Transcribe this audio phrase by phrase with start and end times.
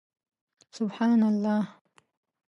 [0.77, 1.77] سبحان الله